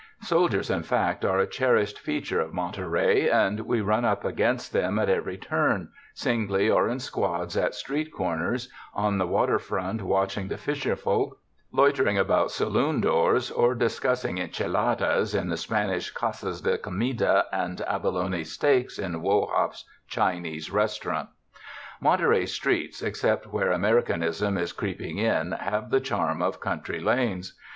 [0.23, 4.97] Soldiers, in fact, are a cherished feature of i\Ionterey, and we run up against them
[4.97, 10.47] at every turn, singly or in squads at street corners, on the water front watching
[10.47, 11.37] the fisher folk,
[11.71, 17.79] loiter ing about saloon doors, or discussing enchiladas in the Spanish casas de comida and
[17.81, 21.29] abalone steaks in Wo Hop's Chinese restaurant.
[21.99, 27.55] Monterey's streets, except where Americanism is creeping in, have the charm of country lanes.